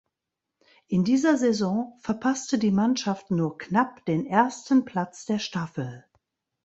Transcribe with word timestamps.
In 0.87 1.03
dieser 1.03 1.37
Saison 1.37 1.95
verpasste 1.99 2.57
die 2.57 2.71
Mannschaft 2.71 3.29
nur 3.29 3.59
knapp 3.59 4.03
den 4.07 4.25
ersten 4.25 4.83
Platz 4.83 5.27
der 5.27 5.37
Staffel. 5.37 6.05